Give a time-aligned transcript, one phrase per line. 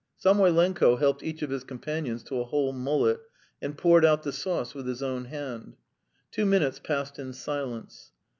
[0.17, 3.19] Samoylenko helped each of his companions to a whole mullet
[3.61, 5.75] and poured out the sauce with his own hand.
[6.31, 8.11] Two minutes passed in silence.